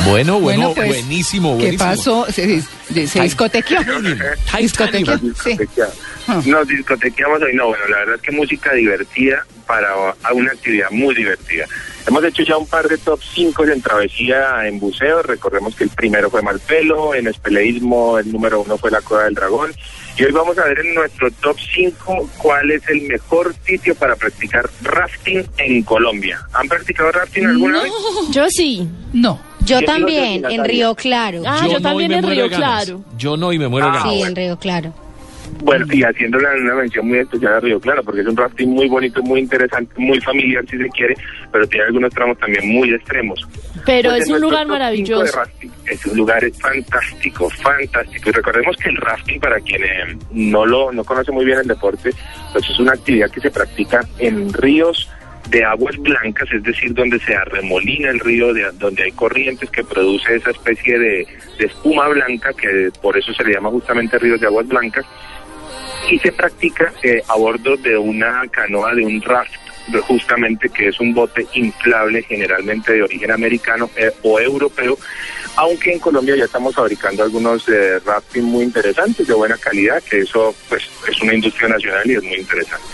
[0.05, 1.89] Bueno, bueno, pues, buenísimo, ¿Qué buenísimo.
[1.89, 2.25] pasó?
[2.31, 2.61] Se,
[2.93, 3.79] se, se discotequeó.
[4.59, 5.17] Discotequeó.
[5.17, 5.49] nos Sí.
[5.51, 5.95] discotequeamos.
[6.27, 6.41] Ah.
[6.45, 7.53] Nos discotequeamos hoy.
[7.53, 9.93] No, bueno, la verdad es que música divertida para
[10.33, 11.65] una actividad muy divertida.
[12.07, 15.21] Hemos hecho ya un par de top 5 en travesía en buceo.
[15.21, 19.35] Recordemos que el primero fue Malpelo, en espeleísmo el número uno fue la Cueva del
[19.35, 19.71] Dragón.
[20.17, 24.15] Y hoy vamos a ver en nuestro top 5 cuál es el mejor sitio para
[24.15, 26.39] practicar rafting en Colombia.
[26.53, 27.91] ¿Han practicado rafting alguna vez?
[28.31, 28.87] Yo sí.
[29.13, 29.39] No.
[29.61, 30.63] Yo Yo también, en.
[30.65, 31.43] Río Claro.
[31.45, 32.49] Ah, yo, no, y también en Río.
[32.49, 33.03] Claro.
[33.17, 34.13] Yo no y me muero de Ah, ganas.
[34.13, 34.93] Sí, en Río Claro.
[35.63, 38.87] Bueno, y haciéndole una mención muy especial a Río Claro, porque es un rafting muy
[38.87, 41.15] bonito, muy interesante, muy familiar si se quiere,
[41.51, 43.47] pero tiene algunos tramos también muy extremos.
[43.85, 45.35] Pero Pues es un lugar maravilloso.
[45.35, 48.29] rafting, Es un lugar fantástico, fantástico.
[48.29, 52.11] Y recordemos que el rafting, para quienes no lo no conoce muy bien el deporte,
[52.53, 55.09] pues es una actividad que se practica en ríos
[55.49, 59.83] de aguas blancas, es decir, donde se arremolina el río, de, donde hay corrientes que
[59.83, 64.39] produce esa especie de, de espuma blanca, que por eso se le llama justamente ríos
[64.39, 65.05] de aguas blancas,
[66.09, 69.53] y se practica eh, a bordo de una canoa, de un raft,
[70.07, 74.97] justamente que es un bote inflable, generalmente de origen americano eh, o europeo,
[75.55, 80.19] aunque en Colombia ya estamos fabricando algunos eh, rafting muy interesantes, de buena calidad, que
[80.21, 82.85] eso pues es una industria nacional y es muy interesante.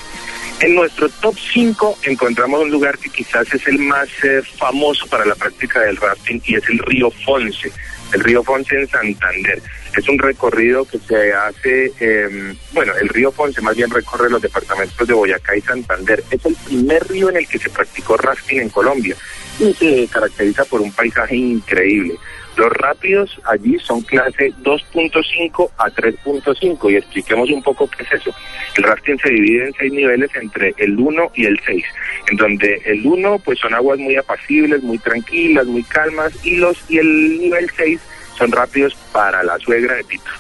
[0.62, 5.26] En nuestro top 5 encontramos un lugar que quizás es el más eh, famoso para
[5.26, 7.72] la práctica del rafting y es el río Fonce.
[8.14, 9.62] El río Fonce en Santander.
[9.95, 14.41] Es un recorrido que se hace, eh, bueno, el río Fonce más bien recorre los
[14.41, 16.22] departamentos de Boyacá y Santander.
[16.29, 19.16] Es el primer río en el que se practicó rafting en Colombia
[19.59, 22.16] y se caracteriza por un paisaje increíble.
[22.57, 28.34] Los rápidos allí son clase 2.5 a 3.5 y expliquemos un poco qué es eso.
[28.78, 31.85] El rafting se divide en seis niveles entre el 1 y el 6,
[32.31, 36.78] en donde el 1 pues son aguas muy apacibles, muy tranquilas, muy calmas y los
[36.89, 38.00] y el nivel 6
[38.38, 40.31] son rápidos para la suegra de Tito.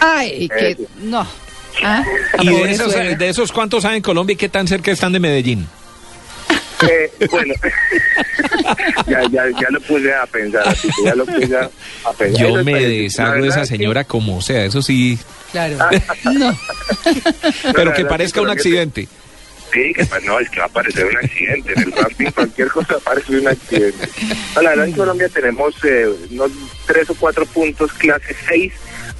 [0.00, 0.82] Ay, que Eso.
[1.00, 1.26] no.
[1.82, 2.04] Ah,
[2.40, 3.14] ¿Y de esos, suegra.
[3.16, 5.66] de esos cuántos hay en Colombia y qué tan cerca están de Medellín?
[6.82, 7.54] Eh, bueno,
[9.06, 11.70] ya, ya, ya lo puse a pensar, así que ya lo puse a,
[12.04, 12.42] a pensar.
[12.46, 15.18] Yo me deshago de esa es que- señora como sea, eso sí,
[15.52, 15.76] Claro.
[15.80, 15.90] Ah.
[16.32, 16.58] No.
[17.74, 19.08] pero que parezca que un accidente.
[19.72, 21.72] Sí, que no, es que va a aparecer un accidente.
[21.74, 24.08] En el rafting cualquier cosa aparece un accidente.
[24.54, 26.50] No, la verdad en Colombia tenemos eh, unos
[26.86, 28.72] tres o cuatro puntos clase 6,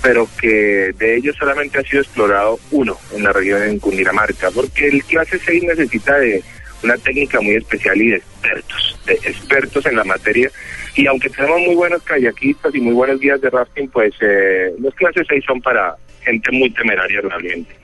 [0.03, 4.89] pero que de ellos solamente ha sido explorado uno en la región en Cundinamarca, porque
[4.89, 6.43] el clase 6 necesita de
[6.83, 10.51] una técnica muy especial y de expertos, de expertos en la materia.
[10.95, 14.95] Y aunque tenemos muy buenos kayakistas y muy buenos guías de rafting, pues eh, los
[14.95, 17.82] clases 6 son para gente muy temeraria realmente.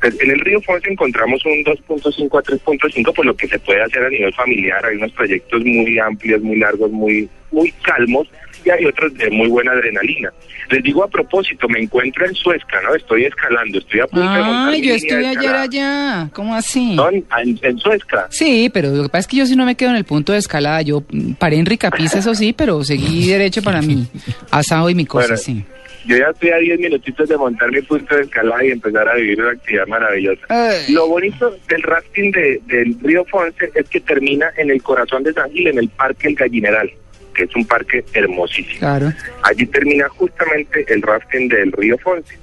[0.00, 3.82] Pues, en el río Fonse encontramos un 2.5 a 3.5, por lo que se puede
[3.82, 4.84] hacer a nivel familiar.
[4.84, 8.26] Hay unos trayectos muy amplios, muy largos, muy, muy calmos,
[8.64, 10.32] y hay otros de muy buena adrenalina.
[10.70, 12.94] Les digo a propósito, me encuentro en Suezca, ¿no?
[12.94, 16.30] Estoy escalando, estoy a punto de montar yo estuve ayer allá.
[16.32, 16.94] ¿Cómo así?
[16.94, 17.10] ¿No?
[17.10, 17.24] En,
[17.60, 18.28] en Suezca.
[18.30, 20.32] Sí, pero lo que pasa es que yo sí no me quedo en el punto
[20.32, 20.80] de escalada.
[20.82, 21.02] Yo
[21.38, 24.06] paré en Ricapiza, eso sí, pero seguí derecho para mi
[24.50, 25.64] asado y mi cosa, Bueno, sí.
[26.06, 29.14] Yo ya estoy a 10 minutitos de montar mi punto de escalada y empezar a
[29.14, 30.40] vivir una actividad maravillosa.
[30.48, 30.92] Ay.
[30.92, 35.32] Lo bonito del rafting de- del río Fonse es que termina en el corazón de
[35.34, 36.90] San Gil, en el Parque El Gallineral,
[37.34, 38.78] que es un parque hermosísimo.
[38.78, 39.12] Claro.
[39.42, 42.38] Allí termina justamente el rafting del río Fonse.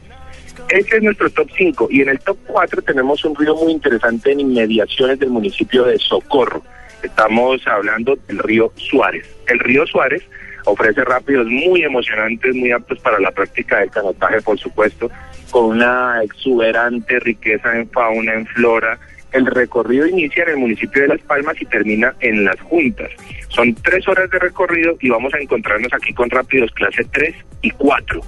[0.69, 4.31] Ese es nuestro top 5 y en el top 4 tenemos un río muy interesante
[4.31, 6.61] en inmediaciones del municipio de Socorro.
[7.03, 9.25] Estamos hablando del río Suárez.
[9.47, 10.23] El río Suárez
[10.67, 15.09] ofrece rápidos muy emocionantes, muy aptos para la práctica del canotaje, por supuesto,
[15.49, 18.99] con una exuberante riqueza en fauna, en flora,
[19.37, 23.11] El recorrido inicia en el municipio de Las Palmas y termina en Las Juntas.
[23.49, 27.69] Son tres horas de recorrido y vamos a encontrarnos aquí con rápidos clase 3 y
[27.69, 28.19] 4.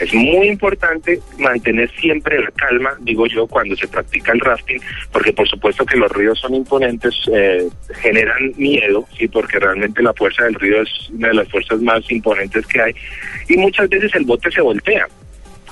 [0.00, 4.80] Es muy importante mantener siempre la calma, digo yo, cuando se practica el rafting,
[5.12, 7.68] porque por supuesto que los ríos son imponentes, eh,
[8.00, 12.10] generan miedo, sí, porque realmente la fuerza del río es una de las fuerzas más
[12.10, 12.94] imponentes que hay
[13.48, 15.06] y muchas veces el bote se voltea.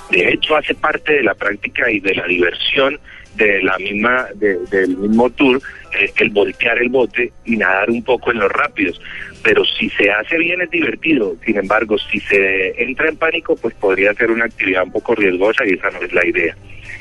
[0.09, 2.97] De hecho, hace parte de la práctica y de la diversión
[3.35, 5.61] de la misma de- del mismo tour
[5.99, 8.99] eh, el voltear el bote y nadar un poco en los rápidos.
[9.43, 11.35] Pero si se hace bien es divertido.
[11.45, 15.63] Sin embargo si se entra en pánico pues podría ser una actividad un poco riesgosa
[15.65, 16.55] y esa no es la idea.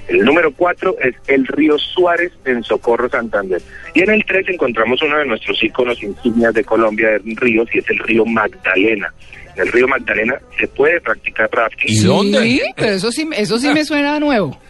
[0.09, 3.63] El número cuatro es el río Suárez en Socorro Santander.
[3.95, 7.79] Y en el tres encontramos uno de nuestros íconos insignias de Colombia de ríos y
[7.79, 9.13] es el río Magdalena.
[9.57, 11.87] En el río Magdalena se puede practicar rafting.
[11.89, 12.41] ¿Y dónde?
[12.43, 14.61] Sí, pero eso sí, eso sí me suena nuevo.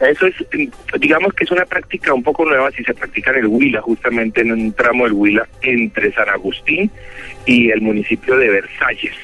[0.00, 3.38] Eso es, mm, digamos que es una práctica un poco nueva si se practica en
[3.38, 6.90] el Huila, justamente en un tramo del Huila entre San Agustín
[7.46, 9.14] y el municipio de Versalles.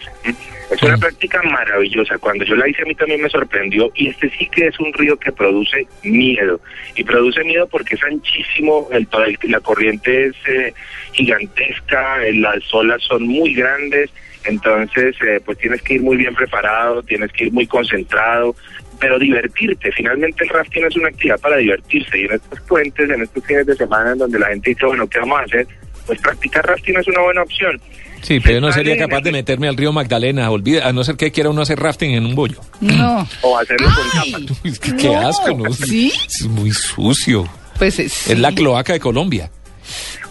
[0.70, 2.16] Es una práctica maravillosa.
[2.18, 4.92] Cuando yo la hice a mí también me sorprendió y este sí que es un
[4.92, 6.60] río que produce miedo.
[6.94, 9.08] Y produce miedo porque es anchísimo, el-
[9.48, 10.72] la corriente es eh,
[11.12, 14.10] gigantesca, eh, las olas son muy grandes,
[14.44, 18.54] entonces eh, pues tienes que ir muy bien preparado, tienes que ir muy concentrado,
[19.00, 19.90] pero divertirte.
[19.92, 23.66] Finalmente el rafting es una actividad para divertirse y en estos puentes, en estos fines
[23.66, 25.66] de semana en donde la gente dice, bueno, ¿qué vamos a hacer?
[26.06, 27.80] Pues practicar rafting es una buena opción.
[28.22, 31.02] Sí, pero yo no Se sería capaz de meterme al río Magdalena, olvida, a no
[31.04, 32.60] ser que quiera uno hacer rafting en un bollo.
[32.80, 33.26] No.
[33.42, 34.20] O hacerlo con
[34.64, 34.72] Ay.
[34.82, 35.72] que qué No, asco, ¿no?
[35.72, 36.12] ¿sí?
[36.26, 37.48] Es muy sucio.
[37.78, 39.50] Pues es, Es la cloaca de Colombia.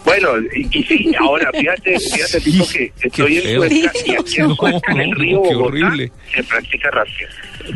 [0.06, 4.56] Bueno, y, y sí, ahora fíjate, fíjate, Tito, que estoy en y aquí en No,
[4.88, 6.12] en el no, río qué Bogotá, horrible.
[6.33, 7.27] se practica rafting.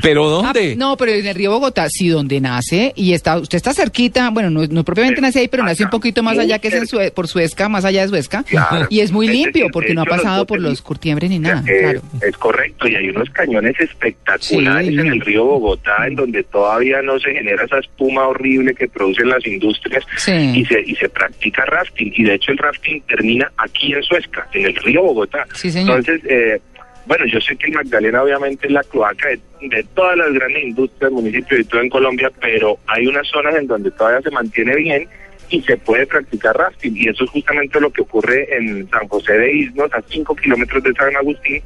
[0.02, 0.76] ¿Pero Ah, dónde?
[0.76, 4.50] no, pero en el río Bogotá, sí, donde nace, y está, usted está cerquita, bueno,
[4.50, 6.88] no, no propiamente nace ahí, pero nace un poquito más allá, que es en.
[6.88, 8.88] Sue- por Suezca, más allá de Suezca, Claro.
[8.90, 11.30] y es muy Es limpio, decir, porque de no ha los pasado por los curtiembres
[11.30, 12.02] ni nada, Eh, claro.
[12.22, 15.00] Es correcto, y hay unos cañones espectaculares Sí.
[15.00, 19.30] en el río Bogotá, en donde todavía no se genera esa espuma horrible que producen
[19.30, 20.32] las industrias Sí.
[20.32, 22.14] y, se, y se practica rafting.
[22.16, 25.46] Y de hecho el rafting termina aquí en Suezca, en el río Bogotá.
[25.54, 26.00] Sí, señor.
[26.00, 26.62] Entonces, eh,
[27.06, 30.64] bueno, yo sé que el Magdalena obviamente es la cloaca de, de todas las grandes
[30.64, 34.76] industrias, municipios y todo en Colombia, pero hay unas zonas en donde todavía se mantiene
[34.76, 35.08] bien
[35.50, 36.96] y se puede practicar rafting.
[36.96, 40.84] Y eso es justamente lo que ocurre en San José de Isnos, a 5 kilómetros
[40.84, 41.62] de San Agustín.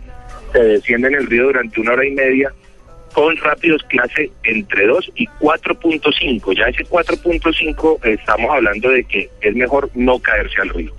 [0.52, 2.52] Se desciende en el río durante una hora y media
[3.14, 6.56] con rápidos clase entre 2 y 4.5.
[6.58, 10.94] Ya ese 4.5 eh, estamos hablando de que es mejor no caerse al río.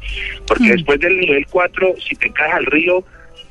[0.47, 0.73] Porque Mm.
[0.73, 3.05] después del nivel 4, si te caes al río,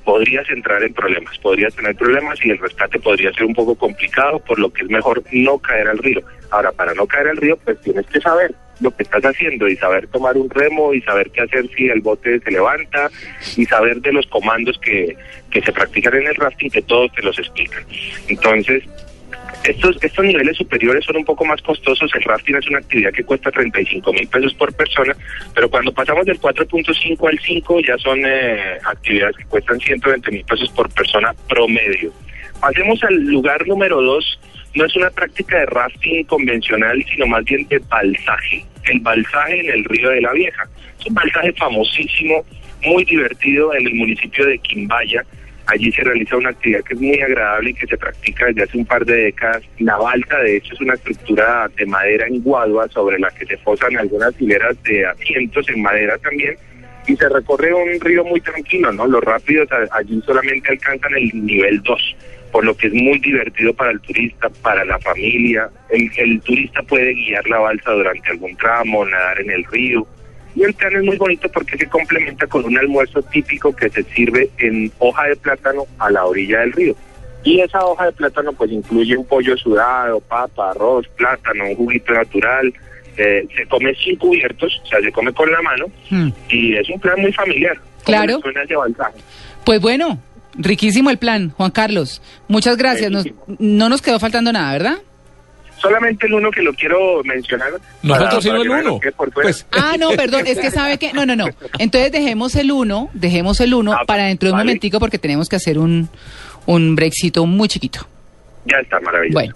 [0.08, 4.40] podrías entrar en problemas, podrías tener problemas y el rescate podría ser un poco complicado,
[4.40, 6.22] por lo que es mejor no caer al río.
[6.50, 9.76] Ahora, para no caer al río, pues tienes que saber lo que estás haciendo y
[9.76, 13.12] saber tomar un remo y saber qué hacer si el bote se levanta
[13.58, 15.18] y saber de los comandos que,
[15.52, 17.84] que se practican en el rafting, que todos te los explican.
[18.30, 18.86] Entonces,
[19.68, 22.10] estos, estos niveles superiores son un poco más costosos.
[22.16, 25.16] El rafting es una actividad que cuesta 35 mil pesos por persona,
[25.54, 30.46] pero cuando pasamos del 4.5 al 5 ya son eh, actividades que cuestan 120 mil
[30.46, 32.14] pesos por persona promedio.
[32.62, 34.40] Pasemos al lugar número 2.
[34.76, 38.66] No es una práctica de rafting convencional, sino más bien de balsaje.
[38.86, 40.64] El balsaje en el río de la Vieja.
[41.00, 42.46] Es un balsaje famosísimo,
[42.84, 45.26] muy divertido en el municipio de Quimbaya.
[45.68, 48.78] Allí se realiza una actividad que es muy agradable y que se practica desde hace
[48.78, 49.64] un par de décadas.
[49.80, 53.58] La balsa, de hecho, es una estructura de madera en guadua sobre la que se
[53.58, 56.56] posan algunas hileras de asientos en madera también.
[57.06, 59.08] Y se recorre un río muy tranquilo, ¿no?
[59.08, 62.16] Los rápidos allí solamente alcanzan el nivel 2,
[62.52, 65.70] por lo que es muy divertido para el turista, para la familia.
[65.90, 70.08] El, el turista puede guiar la balsa durante algún tramo, nadar en el río.
[70.58, 74.02] Y el plan es muy bonito porque se complementa con un almuerzo típico que se
[74.04, 76.96] sirve en hoja de plátano a la orilla del río.
[77.44, 82.12] Y esa hoja de plátano pues incluye un pollo sudado, papa, arroz, plátano, un juguito
[82.14, 82.74] natural.
[83.18, 86.30] Eh, se come sin cubiertos, o sea, se come con la mano Hmm.
[86.50, 87.76] y es un plan muy familiar.
[87.78, 88.40] ¿Cómo Claro.
[89.64, 90.20] Pues bueno,
[90.56, 92.22] riquísimo el plan, Juan Carlos.
[92.48, 93.12] Muchas gracias.
[93.12, 93.28] Nos-
[93.60, 94.98] no nos quedó faltando nada, ¿verdad?
[95.80, 97.70] Solamente el uno que lo quiero mencionar.
[98.02, 99.00] Nosotros sino el uno.
[99.00, 101.14] que por fuera- Pues, Ah, no, perdón, es que sabe que...
[101.14, 101.46] No, no, no.
[101.78, 105.48] Entonces dejemos el uno, dejemos el uno Ah, para dentro de un momentico porque tenemos
[105.50, 106.10] que hacer un,
[106.66, 108.08] un breakcito muy chiquito.
[108.66, 109.34] Ya está, maravilloso.
[109.34, 109.54] Bueno.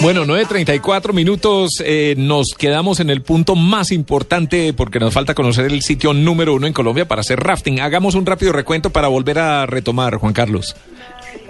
[0.00, 5.66] Bueno, 9.34 minutos, eh, nos quedamos en el punto más importante porque nos falta conocer
[5.66, 7.80] el sitio número uno en Colombia para hacer rafting.
[7.80, 10.76] Hagamos un rápido recuento para volver a retomar, Juan Carlos.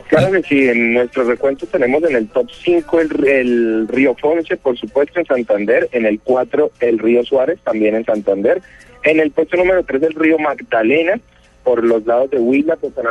[0.09, 4.57] Claro que sí, en nuestro recuento tenemos en el top 5 el, el río Fonse,
[4.57, 8.63] por supuesto, en Santander, en el 4 el río Suárez, también en Santander,
[9.03, 11.21] en el puesto número 3 el río Magdalena,
[11.65, 13.05] por los lados de Huila, por San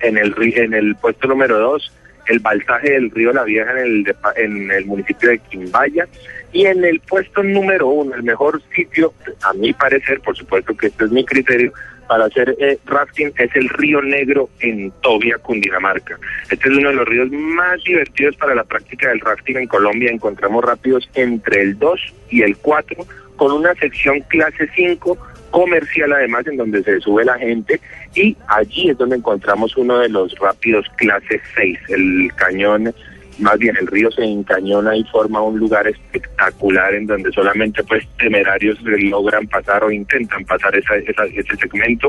[0.00, 1.92] en el, en el puesto número 2
[2.26, 6.06] el baltaje del río La Vieja en el, en el municipio de Quimbaya,
[6.52, 9.12] y en el puesto número 1, el mejor sitio,
[9.42, 11.72] a mi parecer, por supuesto que este es mi criterio,
[12.06, 16.18] para hacer eh, rafting es el Río Negro en Tobia, Cundinamarca.
[16.50, 20.10] Este es uno de los ríos más divertidos para la práctica del rafting en Colombia.
[20.10, 22.00] Encontramos rápidos entre el 2
[22.30, 25.18] y el 4, con una sección clase 5
[25.54, 27.80] comercial además en donde se sube la gente
[28.12, 32.92] y allí es donde encontramos uno de los rápidos clase 6, el cañón
[33.38, 38.06] más bien el río se encañona y forma un lugar espectacular en donde solamente pues
[38.18, 42.08] temerarios logran pasar o intentan pasar esa, esa- ese segmento.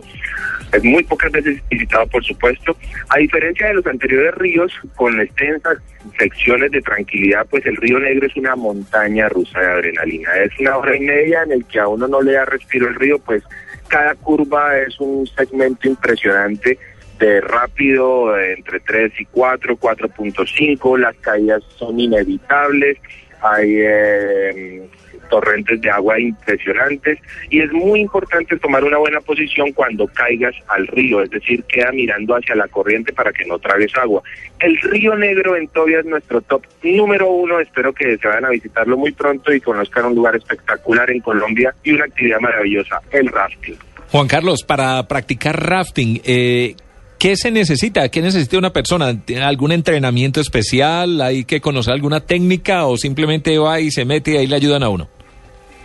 [0.72, 2.76] Es muy pocas veces visitado, por supuesto.
[3.10, 5.78] A diferencia de los anteriores ríos, con extensas
[6.20, 10.30] secciones de tranquilidad, pues el río Negro es una montaña rusa de adrenalina.
[10.44, 12.96] Es una hora y media en el que a uno no le da respiro el
[12.96, 13.44] río, pues
[13.88, 16.78] cada curva es un segmento impresionante
[17.20, 22.98] de rápido eh, entre 3 y 4, 4.5, las caídas son inevitables,
[23.42, 24.88] hay eh,
[25.30, 27.20] torrentes de agua impresionantes
[27.50, 31.92] y es muy importante tomar una buena posición cuando caigas al río, es decir, queda
[31.92, 34.22] mirando hacia la corriente para que no tragues agua.
[34.60, 38.50] El río Negro en Tobia es nuestro top número uno, espero que se vayan a
[38.50, 43.28] visitarlo muy pronto y conozcan un lugar espectacular en Colombia y una actividad maravillosa, el
[43.28, 43.76] rafting.
[44.12, 46.76] Juan Carlos, para practicar rafting, eh,
[47.20, 48.10] ¿qué se necesita?
[48.10, 49.20] ¿Qué necesita una persona?
[49.24, 51.22] ¿Tiene ¿Algún entrenamiento especial?
[51.22, 54.84] ¿Hay que conocer alguna técnica o simplemente va y se mete y ahí le ayudan
[54.84, 55.10] a uno?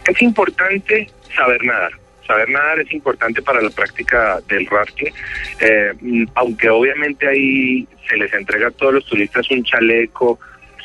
[0.07, 1.93] Es importante saber nadar.
[2.27, 5.13] Saber nadar es importante para la práctica del rafting,
[5.61, 10.39] eh, mm, aunque obviamente ahí se les entrega a todos los turistas un chaleco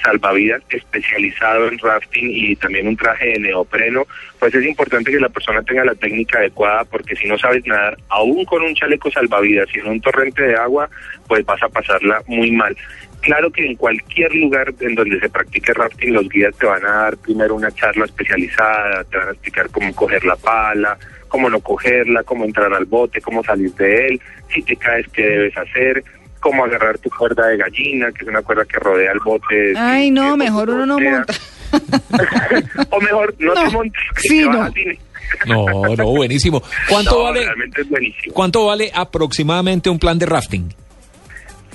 [0.03, 4.05] salvavidas especializado en rafting y también un traje de neopreno,
[4.39, 7.97] pues es importante que la persona tenga la técnica adecuada porque si no sabes nadar,
[8.09, 10.89] aún con un chaleco salvavidas y en un torrente de agua,
[11.27, 12.75] pues vas a pasarla muy mal.
[13.21, 16.91] Claro que en cualquier lugar en donde se practique rafting, los guías te van a
[16.91, 20.97] dar primero una charla especializada, te van a explicar cómo coger la pala,
[21.27, 24.21] cómo no cogerla, cómo entrar al bote, cómo salir de él,
[24.53, 26.03] si te caes, qué debes hacer,
[26.45, 29.73] cómo agarrar tu cuerda de gallina, que es una cuerda que rodea el bote.
[29.75, 31.33] Ay, no, mejor uno no monta.
[32.91, 34.69] o mejor, no, No, te montes, sí, te no.
[35.47, 36.61] No, no, buenísimo.
[36.87, 37.45] ¿Cuánto No, vale?
[37.45, 38.33] Realmente es buenísimo.
[38.35, 40.71] ¿Cuánto vale aproximadamente un plan de rafting?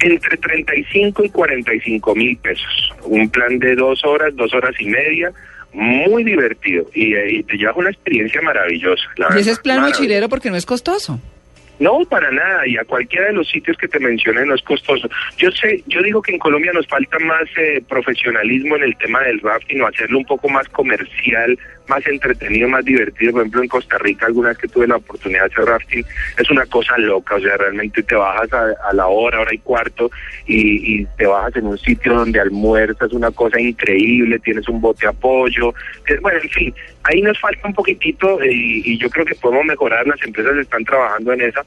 [0.02, 2.92] Entre 35 y 45 mil pesos.
[3.02, 5.32] Un plan de dos horas, dos horas y media,
[5.72, 6.86] muy divertido.
[6.94, 9.02] Y, eh, y te llevas una experiencia maravillosa.
[9.16, 11.18] la Y ese verdad, es plan mochilero porque no es costoso.
[11.80, 15.08] No, para nada, y a cualquiera de los sitios que te mencioné no es costoso.
[15.38, 19.20] Yo sé, yo digo que en Colombia nos falta más eh, profesionalismo en el tema
[19.22, 21.58] del rafting o hacerlo un poco más comercial,
[21.88, 23.32] más entretenido, más divertido.
[23.32, 26.04] Por ejemplo, en Costa Rica, alguna vez que tuve la oportunidad de hacer rafting,
[26.38, 30.10] es una cosa loca, o sea, realmente te bajas a, la hora, hora y cuarto,
[30.46, 35.06] y, y te bajas en un sitio donde almuerzas, una cosa increíble, tienes un bote
[35.06, 35.74] apoyo,
[36.20, 40.06] bueno, en fin, ahí nos falta un poquitito y, y yo creo que podemos mejorar,
[40.06, 41.64] las empresas están trabajando en esa,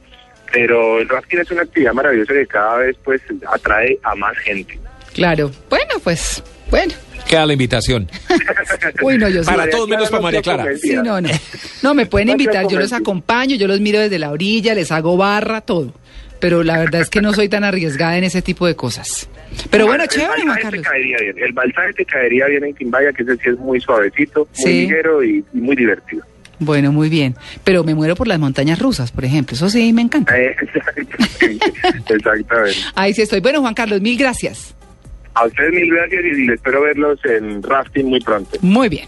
[0.51, 4.79] pero el rafting es una actividad maravillosa que cada vez pues atrae a más gente.
[5.13, 5.51] Claro.
[5.69, 6.93] Bueno, pues, bueno.
[7.27, 8.09] Queda la invitación.
[9.01, 9.49] Uy, no, yo sí.
[9.49, 10.65] Para todos menos para María Clara.
[10.81, 11.29] Sí, no, no.
[11.81, 15.17] No, me pueden invitar, yo los acompaño, yo los miro desde la orilla, les hago
[15.17, 15.93] barra, todo.
[16.39, 19.27] Pero la verdad es que no soy tan arriesgada en ese tipo de cosas.
[19.69, 20.81] Pero bueno, chévere, Juan Carlos.
[20.83, 23.79] te caería bien, el balsaje te caería bien en Quimbaya, que ese sí es muy
[23.79, 24.81] suavecito, muy Sí.
[24.81, 26.23] ligero y, y muy divertido.
[26.59, 27.35] Bueno, muy bien.
[27.63, 29.55] Pero me muero por las montañas rusas, por ejemplo.
[29.55, 30.37] Eso sí, me encanta.
[30.37, 31.17] Eh, Exactamente.
[32.95, 33.39] Ahí sí estoy.
[33.41, 34.75] Bueno, Juan Carlos, mil gracias.
[35.35, 38.57] A ustedes mil gracias y les espero verlos en rafting muy pronto.
[38.61, 39.07] Muy bien.